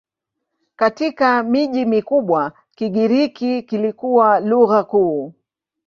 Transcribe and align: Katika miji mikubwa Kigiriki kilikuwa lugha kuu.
Katika 0.75 1.43
miji 1.43 1.85
mikubwa 1.85 2.53
Kigiriki 2.75 3.63
kilikuwa 3.63 4.39
lugha 4.39 4.83
kuu. 4.83 5.33